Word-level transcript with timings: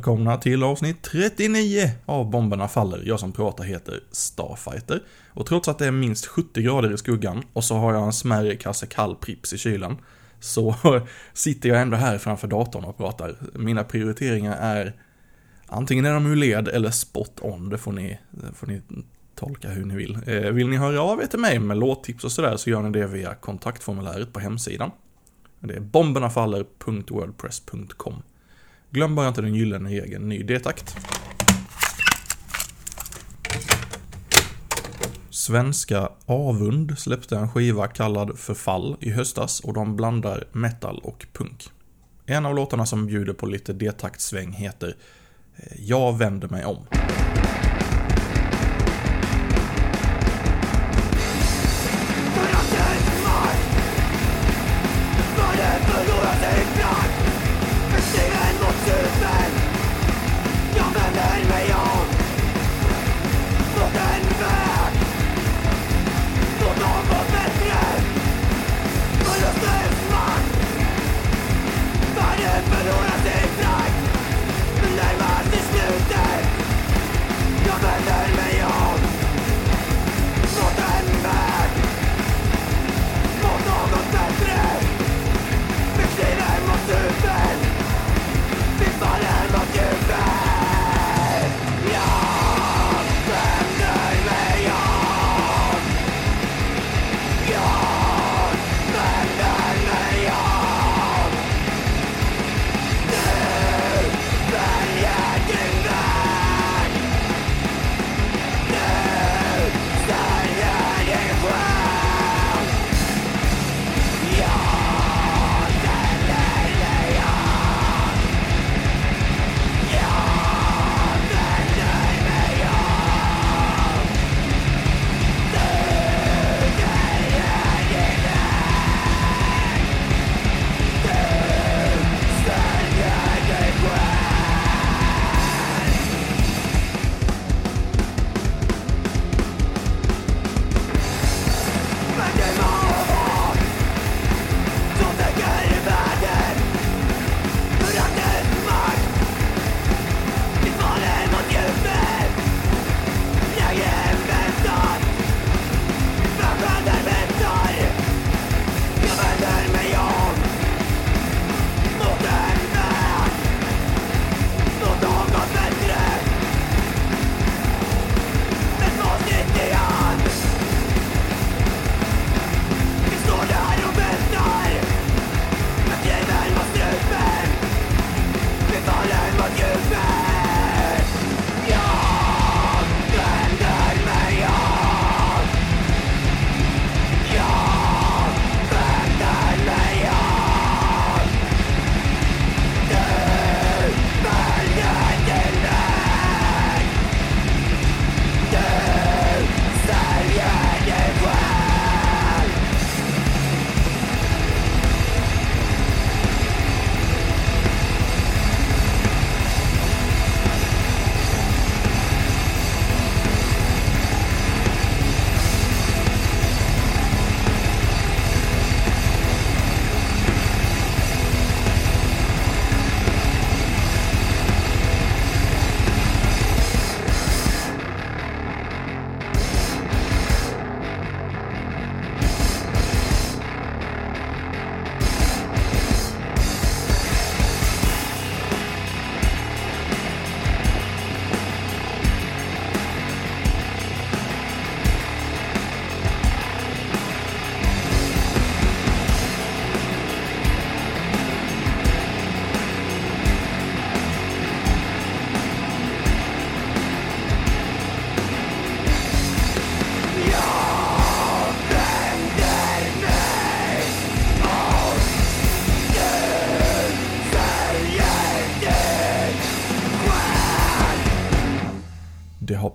välkomna 0.00 0.36
till 0.36 0.62
avsnitt 0.62 1.02
39 1.02 1.90
av 2.06 2.30
Bomberna 2.30 2.68
Faller. 2.68 3.02
Jag 3.04 3.20
som 3.20 3.32
pratar 3.32 3.64
heter 3.64 4.00
Starfighter. 4.12 5.02
Och 5.28 5.46
trots 5.46 5.68
att 5.68 5.78
det 5.78 5.86
är 5.86 5.90
minst 5.90 6.26
70 6.26 6.62
grader 6.62 6.94
i 6.94 6.98
skuggan 6.98 7.42
och 7.52 7.64
så 7.64 7.74
har 7.74 7.94
jag 7.94 8.02
en 8.02 8.12
smärre 8.12 8.56
kasse 8.56 8.86
kall 8.86 9.16
Prips 9.16 9.52
i 9.52 9.58
kylen, 9.58 9.96
så 10.40 10.74
sitter 11.32 11.68
jag 11.68 11.80
ändå 11.80 11.96
här 11.96 12.18
framför 12.18 12.48
datorn 12.48 12.84
och 12.84 12.96
pratar. 12.96 13.36
Mina 13.54 13.84
prioriteringar 13.84 14.56
är 14.60 14.96
antingen 15.66 16.04
är 16.04 16.14
de 16.14 16.26
ur 16.26 16.36
led 16.36 16.68
eller 16.68 16.90
spot 16.90 17.40
on, 17.40 17.68
det 17.68 17.78
får 17.78 17.92
ni, 17.92 18.18
det 18.30 18.54
får 18.54 18.66
ni 18.66 18.82
tolka 19.34 19.68
hur 19.68 19.84
ni 19.84 19.96
vill. 19.96 20.18
Eh, 20.26 20.50
vill 20.50 20.68
ni 20.68 20.76
höra 20.76 21.02
av 21.02 21.22
er 21.22 21.26
till 21.26 21.40
mig 21.40 21.58
med 21.58 21.76
låttips 21.76 22.24
och 22.24 22.32
sådär 22.32 22.56
så 22.56 22.70
gör 22.70 22.82
ni 22.82 22.90
det 22.90 23.06
via 23.06 23.34
kontaktformuläret 23.34 24.32
på 24.32 24.40
hemsidan. 24.40 24.90
Det 25.58 25.74
är 25.74 25.80
bombernafaller.wordpress.com. 25.80 28.22
Glöm 28.92 29.14
bara 29.14 29.28
inte 29.28 29.42
den 29.42 29.54
gyllene 29.54 29.90
regeln, 29.90 30.28
ny 30.28 30.42
detakt. 30.42 30.96
Svenska 35.30 36.08
Avund 36.26 36.98
släppte 36.98 37.36
en 37.36 37.48
skiva 37.48 37.86
kallad 37.86 38.38
Förfall 38.38 38.96
i 39.00 39.10
höstas 39.10 39.60
och 39.60 39.74
de 39.74 39.96
blandar 39.96 40.44
metal 40.52 41.00
och 41.04 41.26
punk. 41.32 41.68
En 42.26 42.46
av 42.46 42.54
låtarna 42.54 42.86
som 42.86 43.06
bjuder 43.06 43.32
på 43.32 43.46
lite 43.46 43.72
detaktsväng 43.72 44.52
heter 44.52 44.96
eh, 45.56 45.64
Jag 45.78 46.18
vänder 46.18 46.48
mig 46.48 46.64
om. 46.64 46.86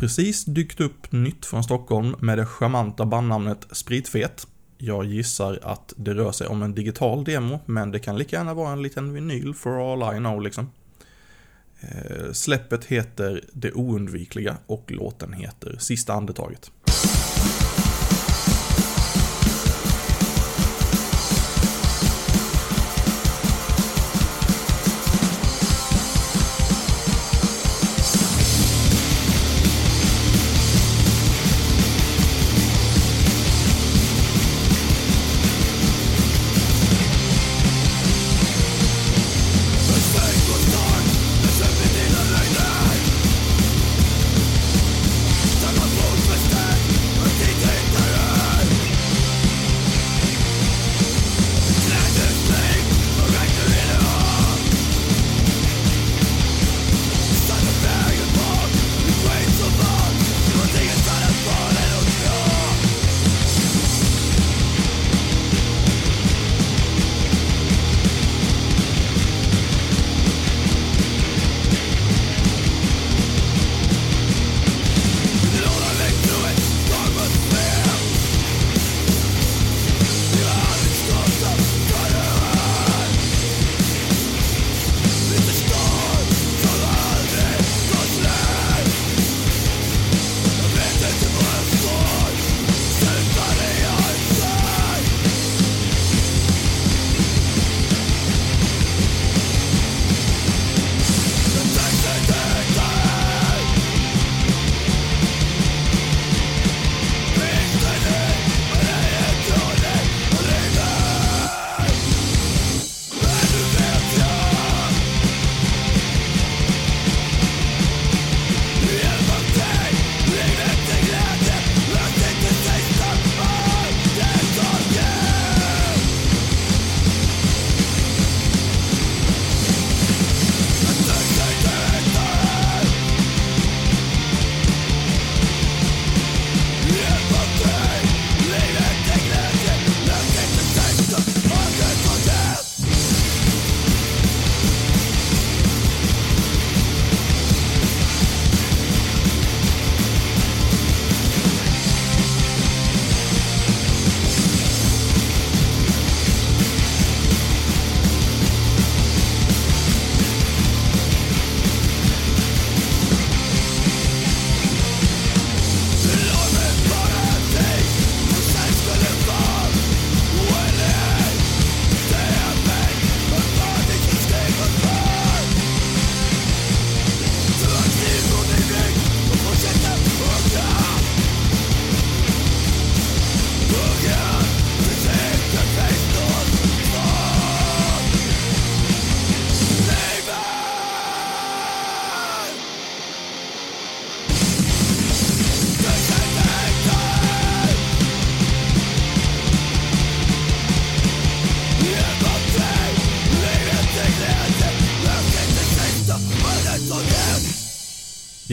Precis 0.00 0.44
dykt 0.44 0.80
upp 0.80 1.12
nytt 1.12 1.46
från 1.46 1.64
Stockholm 1.64 2.16
med 2.18 2.38
det 2.38 2.46
charmanta 2.46 3.06
bandnamnet 3.06 3.66
Spritfet. 3.70 4.46
Jag 4.78 5.04
gissar 5.04 5.58
att 5.62 5.94
det 5.96 6.14
rör 6.14 6.32
sig 6.32 6.46
om 6.46 6.62
en 6.62 6.74
digital 6.74 7.24
demo, 7.24 7.60
men 7.66 7.90
det 7.90 7.98
kan 7.98 8.18
lika 8.18 8.36
gärna 8.36 8.54
vara 8.54 8.72
en 8.72 8.82
liten 8.82 9.12
vinyl 9.12 9.54
for 9.54 9.92
all 9.92 10.16
I 10.16 10.18
know 10.18 10.42
liksom. 10.42 10.70
Eh, 11.80 12.32
släppet 12.32 12.84
heter 12.84 13.44
Det 13.52 13.72
oundvikliga 13.72 14.56
och 14.66 14.92
låten 14.92 15.32
heter 15.32 15.76
Sista 15.78 16.12
andetaget. 16.12 16.70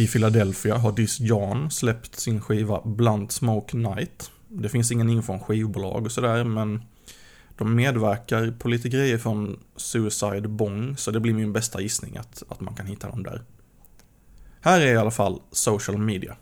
I 0.08 0.10
Philadelphia 0.10 0.78
har 0.78 0.92
Dis 0.92 1.20
Jan 1.20 1.72
släppt 1.72 2.20
sin 2.20 2.42
skiva 2.42 2.82
Blunt 2.86 3.32
Smoke 3.32 3.78
Night. 3.78 4.32
Det 4.48 4.70
finns 4.70 4.92
ingen 4.92 5.10
info 5.10 5.34
om 5.34 5.40
skivbolag 5.40 6.06
och 6.06 6.12
sådär, 6.12 6.44
men 6.44 6.82
de 7.58 7.76
medverkar 7.76 8.52
på 8.60 8.68
lite 8.68 8.90
grejer 8.90 9.18
från 9.18 9.60
Suicide 9.76 10.48
Bong, 10.48 10.98
så 10.98 11.12
det 11.12 11.20
blir 11.20 11.34
min 11.34 11.54
bästa 11.54 11.82
gissning 11.82 12.18
att, 12.18 12.44
att 12.50 12.62
man 12.62 12.76
kan 12.76 12.86
hitta 12.86 13.10
dem 13.10 13.24
där. 13.24 13.42
Här 14.62 14.82
är 14.82 14.94
i 14.94 14.98
alla 14.98 15.12
fall 15.12 15.42
social 15.52 15.98
media. 15.98 16.38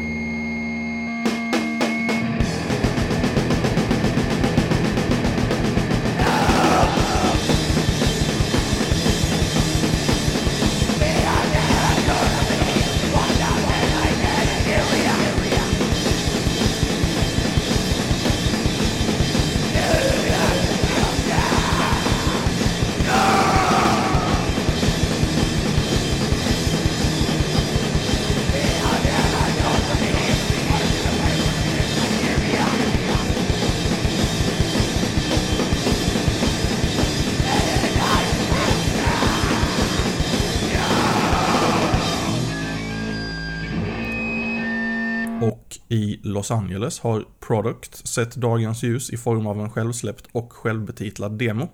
Los 46.46 46.52
Angeles 46.52 47.00
har 47.00 47.26
Product 47.40 48.08
sett 48.08 48.36
dagens 48.36 48.84
ljus 48.84 49.10
i 49.10 49.18
form 49.18 49.48
av 49.48 49.62
en 49.62 49.70
självsläppt 49.70 50.28
och 50.32 50.54
självbetitlad 50.54 51.38
demo. 51.38 51.70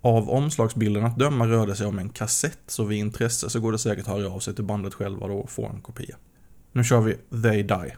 Av 0.00 0.30
omslagsbilden 0.30 1.04
att 1.04 1.18
döma 1.18 1.46
rör 1.46 1.66
det 1.66 1.76
sig 1.76 1.86
om 1.86 1.98
en 1.98 2.08
kassett, 2.08 2.58
så 2.66 2.84
vid 2.84 2.98
intresse 2.98 3.50
så 3.50 3.60
går 3.60 3.72
det 3.72 3.78
säkert 3.78 4.08
att 4.08 4.14
höra 4.14 4.30
av 4.32 4.40
sig 4.40 4.54
till 4.54 4.64
bandet 4.64 4.94
själva 4.94 5.28
då 5.28 5.34
och 5.34 5.50
få 5.50 5.66
en 5.66 5.80
kopia. 5.80 6.16
Nu 6.72 6.84
kör 6.84 7.00
vi 7.00 7.14
They 7.42 7.62
Die. 7.62 7.96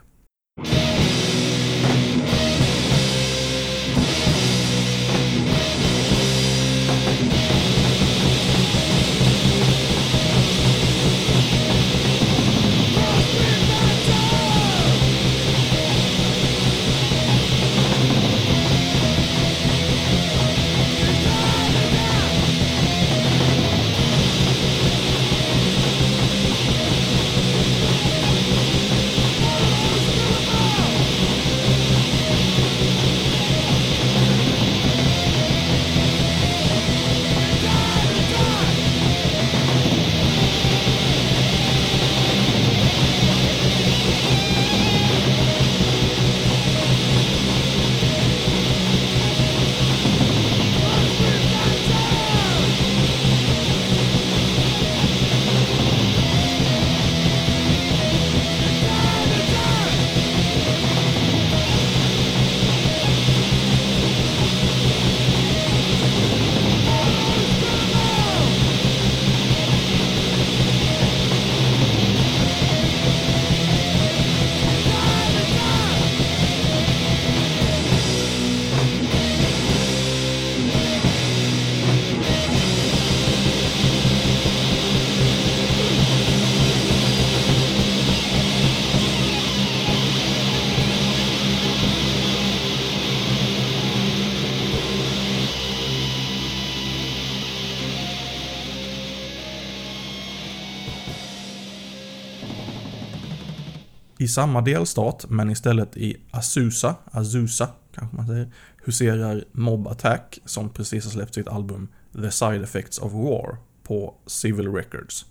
Samma 104.29 104.61
delstat, 104.61 105.25
men 105.29 105.49
istället 105.49 105.97
i 105.97 106.17
Azusa, 106.31 106.95
Azusa 107.11 107.69
kanske 107.95 108.17
man 108.17 108.27
säger, 108.27 108.51
huserar 108.85 109.43
Mob 109.51 109.87
Attack 109.87 110.39
som 110.45 110.69
precis 110.69 111.03
har 111.03 111.11
släppt 111.11 111.33
sitt 111.33 111.47
album 111.47 111.87
The 112.13 112.31
Side 112.31 112.63
Effects 112.63 112.99
of 112.99 113.13
War 113.13 113.57
på 113.83 114.15
Civil 114.27 114.73
Records. 114.73 115.25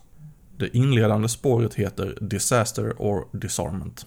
Det 0.57 0.77
inledande 0.77 1.29
spåret 1.29 1.75
heter 1.75 2.19
Disaster 2.21 2.93
or 2.99 3.39
Disarmament. 3.39 4.07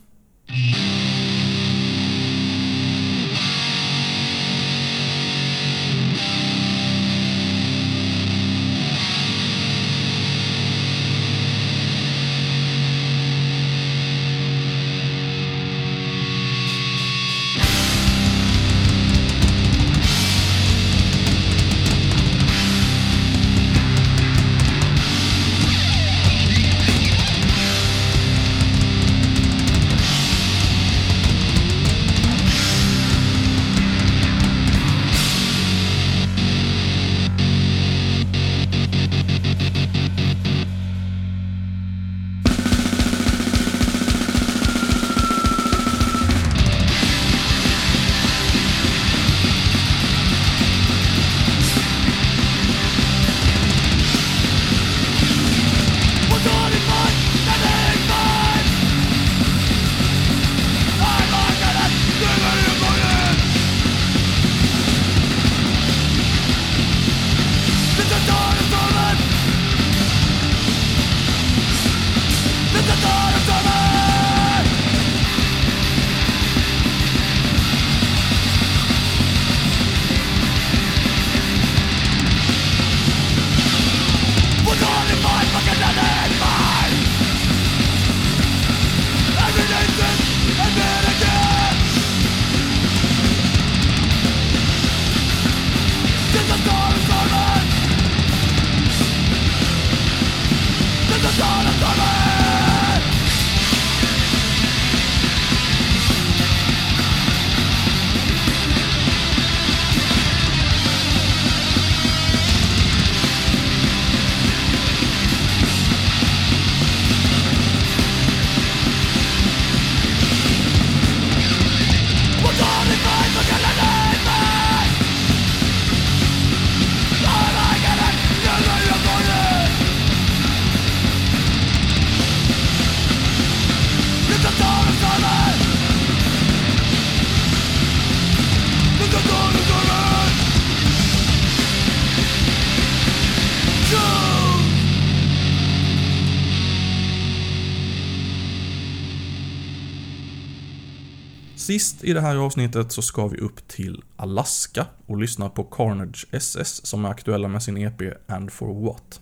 Sist 151.72 152.04
i 152.04 152.14
det 152.14 152.22
här 152.22 152.36
avsnittet 152.36 152.92
så 152.92 153.02
ska 153.02 153.28
vi 153.28 153.38
upp 153.38 153.68
till 153.68 154.04
Alaska 154.16 154.86
och 155.06 155.18
lyssna 155.18 155.50
på 155.50 155.64
Carnage 155.64 156.28
SS 156.32 156.86
som 156.86 157.06
är 157.06 157.10
aktuella 157.10 157.48
med 157.48 157.64
sin 157.64 157.78
EP 157.78 158.02
And 158.28 158.52
for 158.52 158.86
What. 158.86 159.22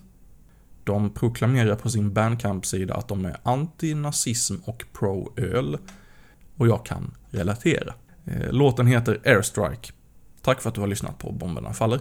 De 0.84 1.10
proklamerar 1.10 1.76
på 1.76 1.90
sin 1.90 2.12
bandcamp-sida 2.12 2.94
att 2.94 3.08
de 3.08 3.24
är 3.24 3.36
anti-nazism 3.42 4.54
och 4.64 4.84
pro-öl. 4.92 5.78
Och 6.56 6.66
jag 6.66 6.86
kan 6.86 7.14
relatera. 7.30 7.94
Eh, 8.24 8.52
låten 8.52 8.86
heter 8.86 9.20
Airstrike. 9.24 9.92
Tack 10.42 10.62
för 10.62 10.68
att 10.68 10.74
du 10.74 10.80
har 10.80 10.88
lyssnat 10.88 11.18
på 11.18 11.32
Bomberna 11.32 11.72
Faller. 11.72 12.00